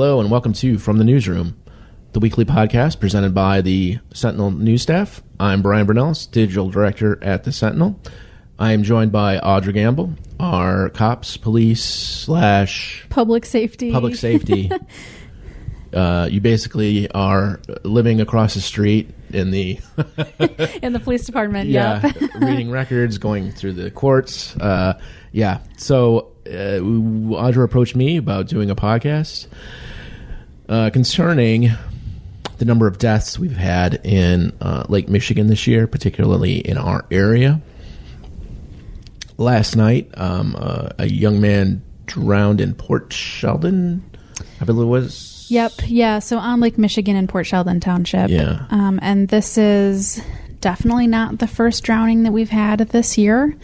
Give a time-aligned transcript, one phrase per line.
[0.00, 1.60] Hello, and welcome to From the Newsroom,
[2.14, 5.22] the weekly podcast presented by the Sentinel news staff.
[5.38, 8.00] I'm Brian Vernellis, digital director at the Sentinel.
[8.58, 13.92] I am joined by Audra Gamble, our cops, police slash Public safety.
[13.92, 14.70] public safety.
[15.92, 19.80] uh, you basically are living across the street in the
[20.82, 21.68] in the police department.
[21.68, 24.56] yeah, reading records, going through the courts.
[24.56, 24.98] Uh,
[25.30, 25.58] yeah.
[25.76, 29.46] So uh, Audra approached me about doing a podcast
[30.70, 31.72] uh, concerning
[32.58, 37.04] the number of deaths we've had in uh, Lake Michigan this year, particularly in our
[37.10, 37.60] area.
[39.36, 44.02] Last night, um, uh, a young man drowned in Port Sheldon.
[44.60, 45.46] I believe it was.
[45.50, 45.72] Yep.
[45.86, 46.18] Yeah.
[46.20, 48.30] So on Lake Michigan in Port Sheldon Township.
[48.30, 48.66] Yeah.
[48.70, 50.22] Um, and this is
[50.60, 53.56] definitely not the first drowning that we've had this year.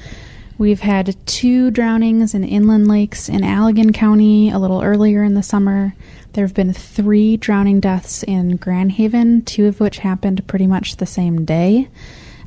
[0.58, 5.42] We've had two drownings in inland lakes in Allegan County a little earlier in the
[5.42, 5.94] summer.
[6.32, 10.96] There have been three drowning deaths in Grand Haven, two of which happened pretty much
[10.96, 11.88] the same day.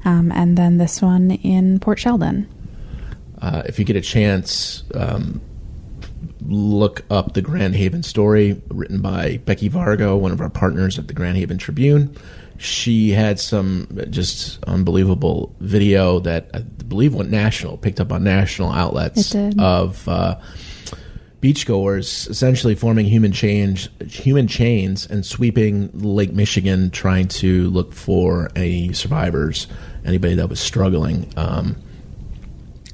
[0.05, 2.47] Um, and then this one in Port Sheldon.
[3.41, 5.39] Uh, if you get a chance, um,
[6.41, 11.07] look up the Grand Haven story written by Becky Vargo, one of our partners at
[11.07, 12.15] the Grand Haven Tribune.
[12.59, 18.71] She had some just unbelievable video that I believe went national, picked up on national
[18.71, 20.37] outlets of uh,
[21.41, 28.49] beachgoers essentially forming human change, human chains, and sweeping Lake Michigan, trying to look for
[28.55, 29.67] any survivors,
[30.03, 31.31] anybody that was struggling.
[31.37, 31.77] Um,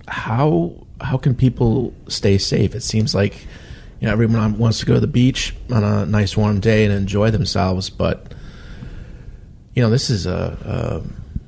[0.08, 2.76] how how can people stay safe?
[2.76, 3.48] It seems like
[4.00, 6.94] you know everyone wants to go to the beach on a nice warm day and
[6.94, 8.34] enjoy themselves, but
[9.76, 11.04] you know this is a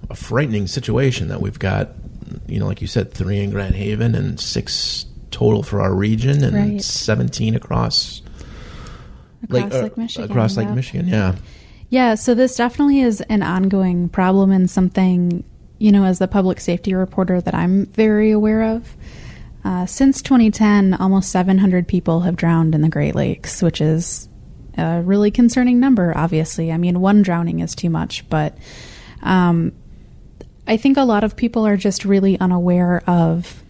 [0.10, 1.90] a, a frightening situation that we've got.
[2.48, 6.44] You know, like you said, three in Grand Haven and six total for our region,
[6.44, 6.82] and Right.
[6.82, 8.22] seventeen across
[9.44, 10.30] Across uh, Lake Michigan.
[10.32, 10.76] Across Lake yep.
[10.76, 11.36] Michigan, yeah.
[11.90, 15.44] Yeah, so this definitely is an ongoing problem and something,
[15.78, 18.96] you know, as the public safety reporter that I'm very aware of.
[19.64, 24.28] Uh, since 2010, almost 700 people have drowned in the Great Lakes, which is
[24.78, 26.72] a really concerning number, obviously.
[26.72, 28.58] I mean, one drowning is too much, but
[29.22, 29.74] um,
[30.68, 33.64] I think a lot of people are just really unaware of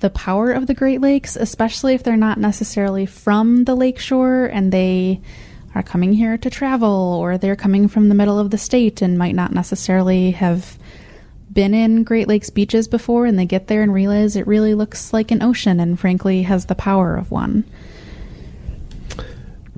[0.00, 4.72] the power of the Great Lakes, especially if they're not necessarily from the lakeshore and
[4.72, 5.20] they
[5.74, 9.18] are coming here to travel or they're coming from the middle of the state and
[9.18, 10.78] might not necessarily have
[11.52, 15.12] been in Great Lakes beaches before and they get there and realize it really looks
[15.12, 17.64] like an ocean and frankly has the power of one.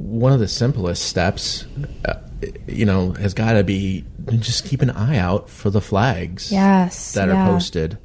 [0.00, 1.66] One of the simplest steps,
[2.06, 2.14] uh,
[2.66, 4.04] you know, has got to be
[4.38, 7.12] just keep an eye out for the flags Yes.
[7.12, 7.44] that yeah.
[7.46, 7.98] are posted.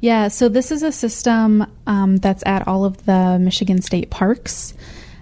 [0.00, 4.74] Yeah, so this is a system um, that's at all of the Michigan state parks.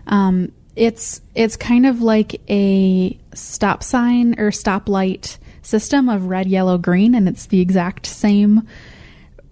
[0.07, 6.79] Um, it's it's kind of like a stop sign or stoplight system of red, yellow,
[6.79, 8.67] green, and it's the exact same,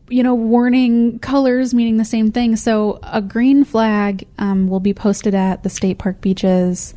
[0.08, 2.56] you know, warning colors meaning the same thing.
[2.56, 6.94] So a green flag um, will be posted at the state park beaches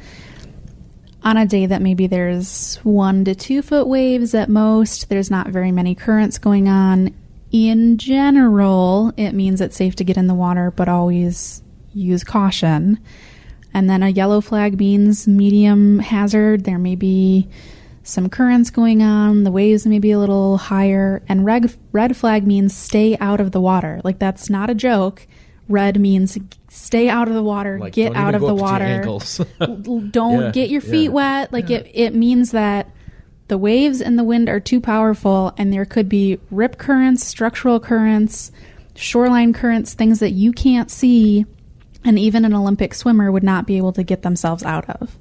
[1.24, 5.50] on a day that maybe there's one to two foot waves at most, there's not
[5.50, 7.14] very many currents going on.
[7.52, 11.62] In general, it means it's safe to get in the water, but always
[11.94, 13.00] use caution.
[13.74, 16.64] And then a yellow flag means medium hazard.
[16.64, 17.50] There may be
[18.10, 21.22] some currents going on, the waves may be a little higher.
[21.28, 24.02] And red, red flag means stay out of the water.
[24.04, 25.28] Like, that's not a joke.
[25.68, 26.38] Red means
[26.70, 29.02] stay out of the water, Like, get out of the up to your water
[30.12, 31.54] don't Yeah, get your feet yeah, wet.
[31.54, 32.90] Like it, it means that
[33.50, 37.80] the waves and the wind are too powerful, and there could be rip currents, structural
[37.80, 38.52] currents,
[38.96, 41.46] shoreline currents, things that you can't see,
[42.04, 45.18] and even an Olympic swimmer would not be able to get themselves out of.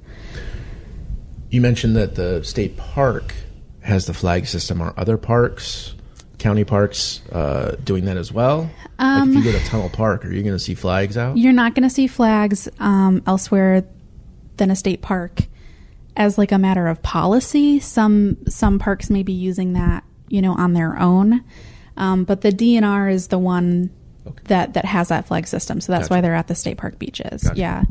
[1.49, 3.33] You mentioned that the state park
[3.81, 4.81] has the flag system.
[4.81, 5.95] Are other parks,
[6.37, 8.69] county parks, uh, doing that as well?
[8.99, 11.37] like if you go to Tunnel Park, are you going to see flags out?
[11.37, 13.85] You're not going to see flags um, elsewhere
[14.57, 15.47] than a state park
[16.15, 17.79] as like a matter of policy.
[17.79, 21.43] Some some parks may be using that, you know, on their own,
[21.97, 23.89] um, but the DNR is the one
[24.45, 25.81] that that has that flag system.
[25.81, 26.13] So that's Gotcha.
[26.13, 27.43] why they're at the state park beaches.
[27.43, 27.59] Gotcha.
[27.59, 27.83] Yeah,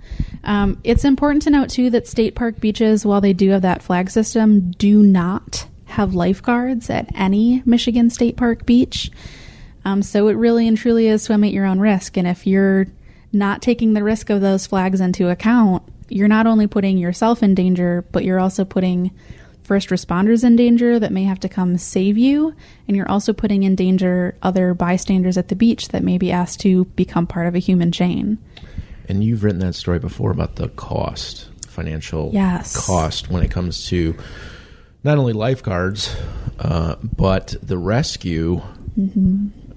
[0.45, 3.83] um, it's important to note too that state park beaches, while they do have that
[3.83, 9.11] flag system, do not have lifeguards at any Michigan state park beach.
[9.85, 12.17] Um, so it really and truly is swim at your own risk.
[12.17, 12.87] And if you're
[13.33, 17.55] not taking the risk of those flags into account, you're not only putting yourself in
[17.55, 19.11] danger, but you're also putting
[19.69, 22.55] first responders in danger that may have to come save you.
[22.88, 26.61] And you're also putting in danger other bystanders at the beach that may be asked
[26.61, 28.38] to become part of a human chain.
[29.09, 32.87] And you've written that story before about the cost financial Yes.
[32.87, 34.17] cost when it comes to
[35.05, 36.17] not only lifeguards,
[36.59, 38.62] uh, but the rescue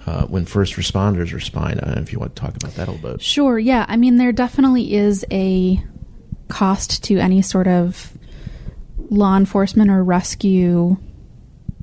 [0.06, 1.82] uh, when first responders respond.
[1.82, 3.22] I don't know if you want to talk about that a little bit.
[3.22, 3.86] Sure, yeah.
[3.90, 5.84] I mean, there definitely is a
[6.48, 8.14] cost to any sort of
[9.12, 10.98] law enforcement or rescue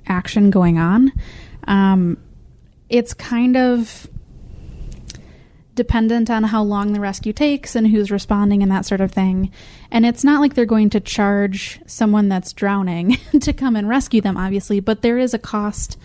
[0.09, 1.13] action going on.
[1.69, 2.17] Um,
[2.89, 4.09] it's kind of
[5.75, 9.53] dependent on how long the rescue takes and who's responding and that sort of thing.
[9.93, 14.21] And it's not like they're going to charge someone that's drowning to come and rescue
[14.21, 15.97] them, obviously, but there is a cost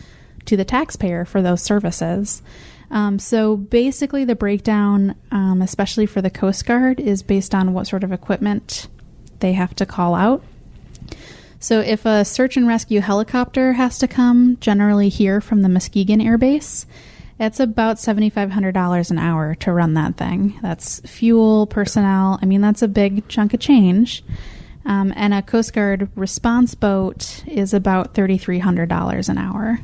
[0.45, 2.43] to the taxpayer for those services.
[2.91, 7.87] Um, so basically, the breakdown, um, especially for the Coast Guard, is based on what
[7.87, 8.87] sort of equipment
[9.39, 10.43] they have to call out.
[11.63, 16.19] So if a search and rescue helicopter has to come, generally here from the Muskegon
[16.19, 16.86] Air Base,
[17.39, 20.60] it's about $7,500 an hour to run that thing.
[20.62, 22.38] That's fuel, personnel.
[22.42, 24.25] I mean, that's a big chunk of change.
[24.83, 29.80] Um, and a Coast Guard response boat is about $3,300 an hour.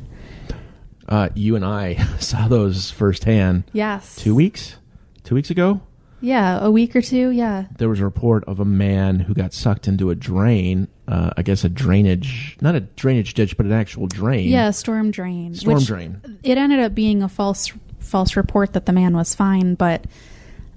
[1.08, 4.16] Uh, you and I saw those firsthand Yes.
[4.16, 4.76] two weeks,
[5.24, 5.80] two weeks ago.
[6.20, 7.30] Yeah, a week or two.
[7.30, 7.64] Yeah.
[7.78, 10.88] There was a report of a man who got sucked into a drain.
[11.08, 14.48] Uh, I guess a drainage, not a drainage ditch, but an actual drain.
[14.48, 15.54] Yeah, storm drain.
[15.54, 16.38] storm which drain.
[16.42, 20.04] It ended up being a false false report that the man was fine, but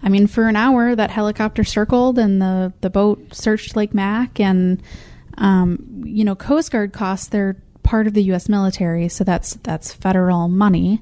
[0.01, 4.39] I mean, for an hour that helicopter circled and the the boat searched Lake Mac,
[4.39, 4.81] and
[5.37, 8.49] um, you know, Coast Guard costs they're part of the U.S.
[8.49, 11.01] military, so that's that's federal money.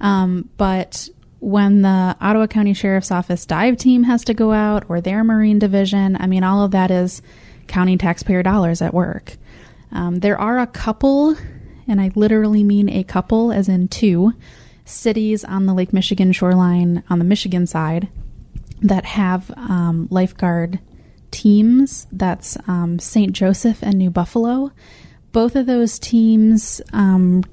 [0.00, 1.08] Um, but
[1.46, 5.60] when the Ottawa County Sheriff's Office dive team has to go out, or their Marine
[5.60, 7.22] Division, I mean, all of that is
[7.68, 9.36] county taxpayer dollars at work.
[9.92, 11.36] Um, there are a couple,
[11.86, 14.32] and I literally mean a couple, as in two,
[14.84, 18.08] cities on the Lake Michigan shoreline on the Michigan side
[18.80, 20.80] that have um, lifeguard
[21.30, 22.08] teams.
[22.10, 23.32] That's um, St.
[23.32, 24.72] Joseph and New Buffalo.
[25.30, 27.44] Both of those teams, um,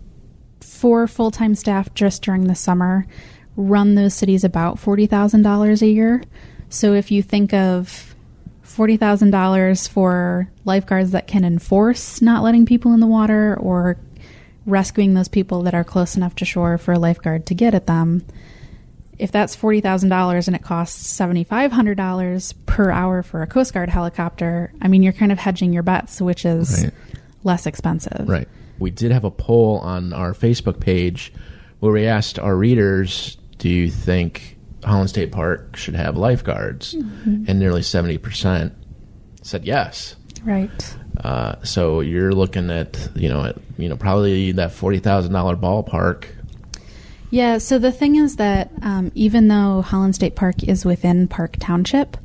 [0.61, 3.05] for full time staff just during the summer,
[3.55, 6.23] run those cities about $40,000 a year.
[6.69, 8.15] So if you think of
[8.65, 13.97] $40,000 for lifeguards that can enforce not letting people in the water or
[14.65, 17.85] rescuing those people that are close enough to shore for a lifeguard to get at
[17.85, 18.25] them,
[19.19, 24.87] if that's $40,000 and it costs $7,500 per hour for a Coast Guard helicopter, I
[24.87, 26.93] mean, you're kind of hedging your bets, which is Right.
[27.43, 28.27] less expensive.
[28.27, 28.47] Right.
[28.79, 31.31] We did have a poll on our Facebook page
[31.79, 37.45] where we asked our readers, "Do you think Holland State Park should have lifeguards?" Mm-hmm.
[37.47, 38.73] And nearly seventy percent
[39.41, 40.17] said yes.
[40.43, 40.97] Right.
[41.15, 45.55] Uh, so you're looking at you know at, you know probably that forty thousand dollar
[45.55, 46.25] ballpark.
[47.29, 51.55] Yeah, so the thing is that um, even though Holland State Park is within Park
[51.57, 52.17] Township,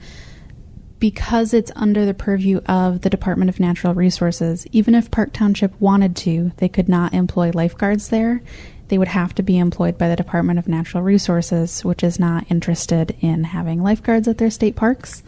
[0.99, 5.81] because it's under the purview of the Department of Natural Resources, even if Park Township
[5.81, 8.43] wanted to, they could not employ lifeguards there.
[8.89, 12.51] They would have to be employed by the Department of Natural Resources, which is not
[12.51, 15.23] interested in having lifeguards at their state parks.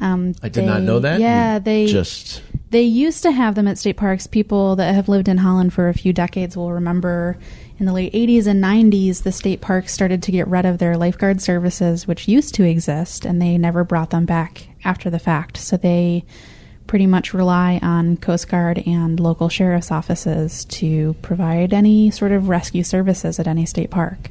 [0.00, 1.20] Um, I did not know that.
[1.20, 4.26] Yeah, You they just they used to have them at state parks.
[4.26, 7.36] People that have lived in Holland for a few decades will remember
[7.78, 10.96] in the late 80s and 90s, the state parks started to get rid of their
[10.96, 15.56] lifeguard services, which used to exist, and they never brought them back after the fact.
[15.56, 16.24] So they
[16.90, 22.48] pretty much rely on Coast Guard and local sheriff's offices to provide any sort of
[22.48, 24.28] rescue services at any state park.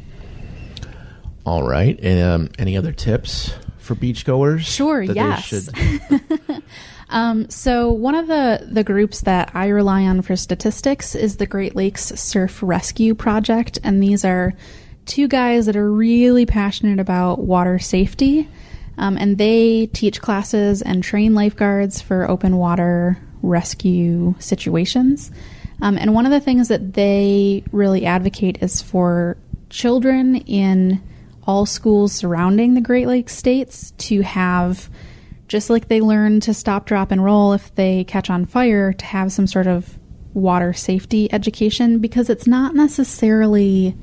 [1.46, 1.98] all right.
[2.06, 4.60] Um, any other tips for beachgoers?
[4.60, 5.46] Sure, yes.
[5.46, 5.70] should-
[7.10, 11.48] Um, so one of the the groups that I rely on for statistics is the
[11.48, 14.54] Great Lakes Surf Rescue Project, and these are
[15.08, 18.48] two guys that are really passionate about water safety,
[19.00, 25.32] um, and they teach classes and train lifeguards for open water rescue situations.
[25.82, 29.38] Um, and one of the things that they really advocate is for
[29.70, 31.02] children in
[31.48, 34.90] all schools surrounding the Great Lakes states to have
[35.48, 39.06] just like they learn to stop, drop, and roll if they catch on fire, to
[39.06, 39.98] have some sort of
[40.34, 43.96] water safety education because it's not necessarily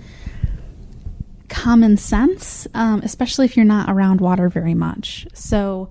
[1.48, 5.26] common sense, um, especially if you're not around water very much.
[5.32, 5.88] So,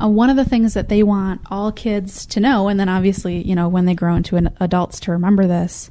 [0.00, 3.46] uh, one of the things that they want all kids to know, and then obviously,
[3.46, 5.90] you know, when they grow into an adults to remember this,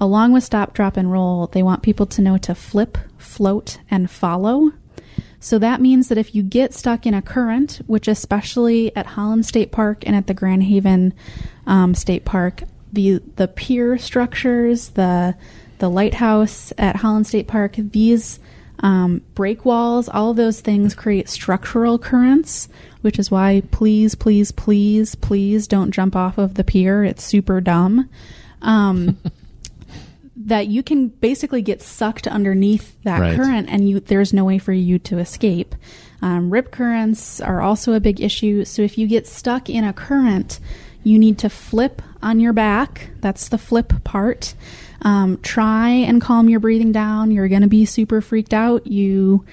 [0.00, 4.10] along with stop, drop, and roll, they want people to know to flip, float, and
[4.10, 4.72] follow.
[5.38, 9.44] So that means that if you get stuck in a current, which especially at Holland
[9.44, 11.12] State Park and at the Grand Haven
[11.66, 12.62] um, State Park,
[12.92, 15.34] the the pier structures, the
[15.82, 18.38] the lighthouse at Holland State Park, these
[18.80, 22.68] Um, break walls, all of those things create structural currents,
[23.02, 27.04] which is why please, please, please, please don't jump off of the pier.
[27.04, 28.08] It's super dumb.
[28.60, 29.18] Um,
[30.36, 33.36] that you can basically get sucked underneath that Right.
[33.36, 35.76] current and you there's no way for you to escape.
[36.20, 38.64] Um, rip currents are also a big issue.
[38.64, 40.58] So if you get stuck in a current,
[41.02, 43.10] you need to flip on your back.
[43.20, 44.54] That's the flip part.
[45.02, 47.30] Um, try and calm your breathing down.
[47.30, 48.86] You're going to be super freaked out.
[48.86, 49.44] You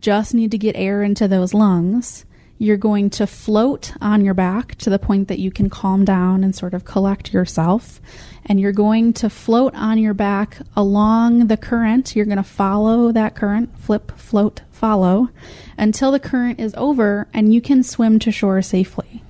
[0.00, 2.24] just need to get air into those lungs.
[2.58, 6.44] You're going to float on your back to the point that you can calm down
[6.44, 8.00] and sort of collect yourself.
[8.46, 12.14] And you're going to float on your back along the current.
[12.14, 15.30] You're going to follow that current, flip, float, follow,
[15.76, 19.23] until the current is over and you can swim to shore safely.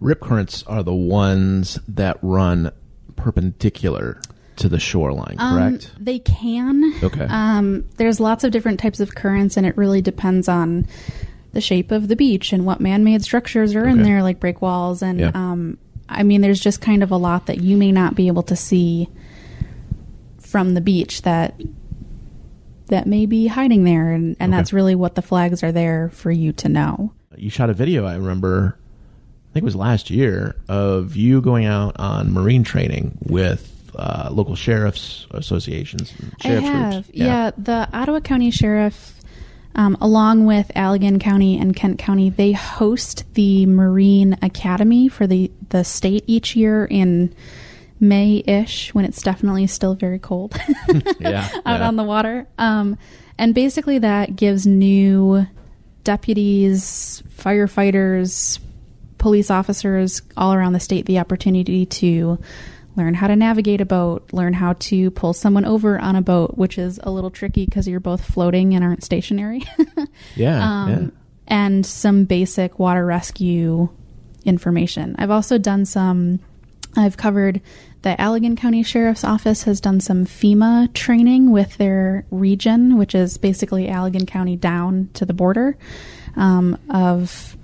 [0.00, 2.72] Rip currents are the ones that run
[3.16, 4.20] perpendicular
[4.56, 5.92] to the shoreline, correct?
[5.96, 6.92] Um, they can.
[7.02, 7.26] Okay.
[7.28, 10.86] Um, there's lots of different types of currents, and it really depends on
[11.52, 15.02] the shape of the beach and what man-made structures are in there, like break walls.
[15.02, 15.32] And Yeah.
[15.34, 15.78] um,
[16.08, 18.56] I mean, there's just kind of a lot that you may not be able to
[18.56, 19.08] see
[20.38, 21.60] from the beach that
[22.88, 24.58] that may be hiding there, and, and Okay.
[24.58, 27.12] that's really what the flags are there for you to know.
[27.36, 28.76] you shot a video, I remember,
[29.50, 33.66] I think it was last year, of you going out on marine training with
[33.96, 36.92] uh, local sheriffs associations, sheriff's I have.
[36.92, 37.10] groups.
[37.12, 37.50] Yeah.
[37.58, 39.20] the Ottawa County Sheriff,
[39.74, 45.50] um, along with Allegan County and Kent County, they host the Marine Academy for the,
[45.70, 47.34] the state each year in
[47.98, 50.54] May ish when it's definitely still very cold
[51.20, 51.88] yeah, out yeah.
[51.88, 52.46] on the water.
[52.56, 52.96] Um,
[53.36, 55.44] and basically, that gives new
[56.04, 58.60] deputies, firefighters,
[59.20, 62.38] police officers all around the state the opportunity to
[62.96, 66.56] learn how to navigate a boat, learn how to pull someone over on a boat,
[66.56, 69.62] which is a little tricky because you're both floating and aren't stationary.
[70.34, 71.10] yeah, um, yeah.
[71.46, 73.88] and some basic water rescue
[74.44, 75.14] information.
[75.18, 76.40] I've also done some,
[76.96, 77.60] I've covered
[78.02, 83.36] the Allegan County Sheriff's Office has done some FEMA training with their region, which is
[83.36, 85.76] basically Allegan County down to the border
[86.36, 87.58] um, of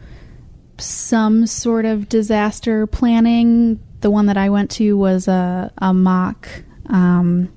[0.78, 3.80] some sort of disaster planning.
[4.00, 6.48] The one that I went to was a, a mock
[6.88, 7.52] um,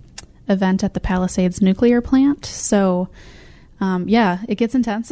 [0.48, 2.46] event at the Palisades nuclear plant.
[2.46, 3.10] So,
[3.82, 5.12] um, yeah, it gets intense.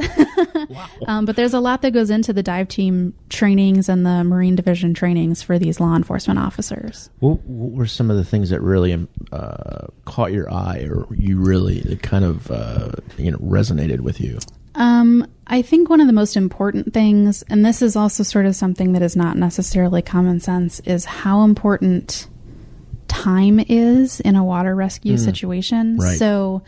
[1.08, 4.56] um, but there's a lot that goes into the dive team trainings and the Marine
[4.56, 7.10] Division trainings for these law enforcement officers.
[7.20, 11.40] What, what were some of the things that really uh, caught your eye, or you
[11.40, 14.40] really kind of uh, you know resonated with you?
[14.78, 18.56] Um, I think one of the most important things, and this is also sort of
[18.56, 22.28] something that is not necessarily common sense, is how important
[23.08, 25.98] time is in a water rescue situation.
[25.98, 26.18] right.
[26.18, 26.62] So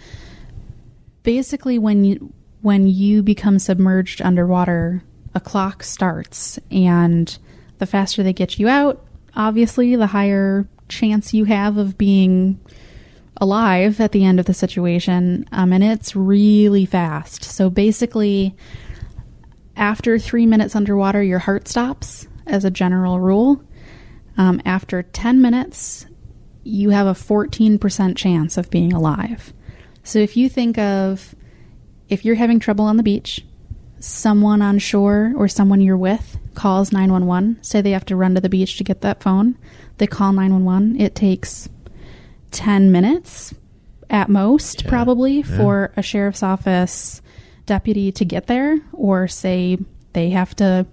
[1.23, 5.03] basically when you when you become submerged underwater,
[5.35, 7.37] a clock starts and
[7.77, 12.59] the faster they get you out, obviously the higher chance you have of being
[13.37, 15.47] alive at the end of the situation.
[15.51, 17.43] Um, and it's really fast.
[17.43, 18.55] So basically,
[19.75, 23.63] after three minutes underwater, your heart stops as a general rule.
[24.37, 26.05] Um, after 10 minutes,
[26.63, 29.53] you have a 14% chance of being alive.
[30.03, 31.35] So if you think of
[32.09, 33.45] if you're having trouble on the beach,
[33.99, 38.41] someone on shore or someone you're with calls 911, say they have to run to
[38.41, 39.57] the beach to get that phone,
[39.97, 40.99] they call 911.
[40.99, 41.69] It takes
[42.51, 43.53] 10 minutes
[44.09, 45.57] at most, Yeah, probably, yeah.
[45.57, 47.21] for a sheriff's office
[47.65, 49.77] deputy to get there, or say
[50.13, 50.87] they have to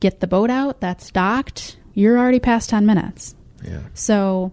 [0.00, 1.76] get the boat out that's docked.
[1.94, 3.34] You're already past 10 minutes.
[3.64, 4.52] Yeah, So,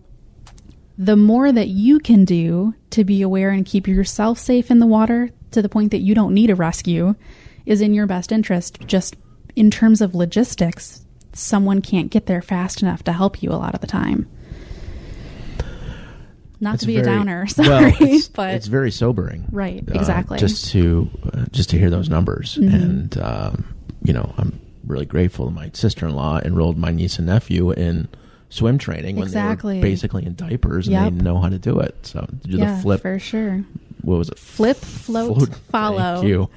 [0.98, 4.86] the more that you can do to be aware and keep yourself safe in the
[4.86, 7.16] water to the point that you don't need a rescue
[7.66, 8.80] is in your best interest.
[8.86, 9.16] Just
[9.56, 13.74] in terms of logistics, someone can't get there fast enough to help you a lot
[13.74, 14.28] of the time.
[16.62, 19.46] Not It's to be very- a downer, well, sorry, it's, but it's very sobering.
[19.52, 20.38] Right, uh, exactly.
[20.38, 22.74] just to uh, just to hear those numbers, Mhm.
[22.74, 25.46] and um, you know, I'm really grateful.
[25.48, 28.08] That my sister-in-law enrolled my niece and nephew in
[28.50, 29.74] swim training when Exactly.
[29.76, 31.04] they were basically in diapers and Yep.
[31.04, 31.96] they didn't know how to do it.
[32.06, 33.64] So to do yeah, the flip, for sure.
[34.02, 34.38] what was it?
[34.38, 36.22] Flip, float, follow.
[36.22, 36.50] Thank you.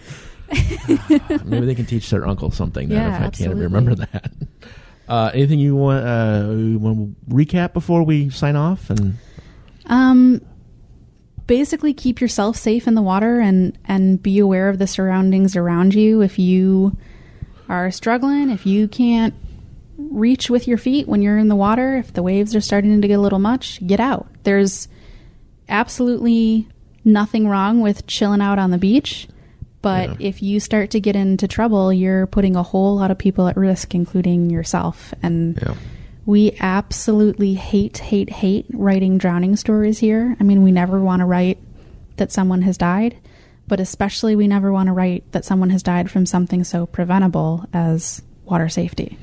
[1.45, 3.63] Maybe they can teach their uncle something then Yeah, if I absolutely.
[3.63, 4.33] can't remember that.
[5.09, 8.91] Uh, anything you want, uh, you want to recap before we sign off?
[8.91, 9.17] And
[9.87, 10.41] Um,
[11.47, 15.95] basically, keep yourself safe in the water and and be aware of the surroundings around
[15.95, 16.21] you.
[16.23, 16.97] If you
[17.69, 19.35] are struggling, if you can't
[19.97, 23.09] reach with your feet when you're in the water, if the waves are starting to
[23.09, 24.27] get a little much, get out.
[24.43, 24.89] There's
[25.69, 26.69] absolutely
[27.05, 29.29] nothing wrong with chilling out on the beach.
[29.83, 30.29] But Yeah.
[30.29, 33.57] if you start to get into trouble, you're putting a whole lot of people at
[33.57, 35.13] risk, including yourself.
[35.23, 35.75] And Yeah.
[36.27, 40.37] We absolutely hate, hate, hate writing drowning stories here.
[40.41, 41.59] I mean, we never want to write
[42.17, 43.17] that someone has died,
[43.67, 47.67] but especially we never want to write that someone has died from something so preventable
[47.73, 49.19] as water safety.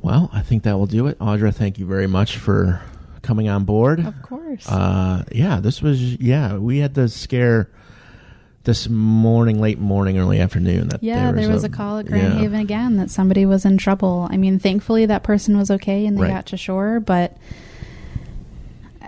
[0.00, 1.18] Well, I think that will do it.
[1.18, 2.80] Audra, thank you very much for
[3.22, 4.00] coming on board.
[4.00, 4.68] Of course.
[4.68, 6.56] Uh, yeah, this was yeah.
[6.56, 7.70] We had the scare
[8.66, 10.88] this morning, late morning, early afternoon.
[10.88, 12.40] That yeah, there was a, call at Grand yeah.
[12.40, 14.28] Haven again that somebody was in trouble.
[14.30, 16.30] I mean, thankfully that person was okay and they Right.
[16.32, 17.36] got to shore, but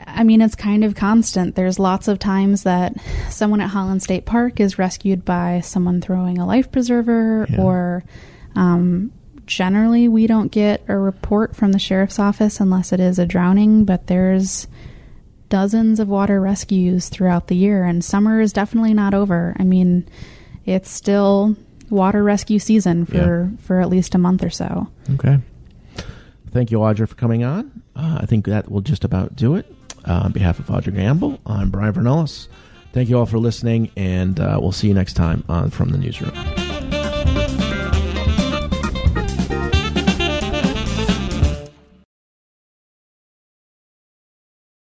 [0.07, 1.55] I mean, it's kind of constant.
[1.55, 2.95] There's lots of times that
[3.31, 7.61] someone at Holland State Park is rescued by someone throwing a life preserver, Yeah.
[7.61, 8.05] or
[8.55, 9.13] um,
[9.47, 13.85] generally we don't get a report from the sheriff's office unless it is a drowning,
[13.85, 14.67] but there's
[15.49, 19.57] dozens of water rescues throughout the year, and summer is definitely not over.
[19.59, 20.09] I mean,
[20.67, 21.57] it's still
[21.91, 24.89] water rescue season for, for at least a month or so.
[25.15, 25.39] Okay.
[26.51, 27.83] Thank you, Audra, for coming on.
[27.97, 29.75] Uh, I think that will just about do it.
[30.07, 32.49] Uh, on behalf of Audra Gamble, I'm Brian Vernellis.
[32.93, 35.99] Thank you all for listening, and uh, we'll see you next time on From the
[35.99, 36.33] Newsroom.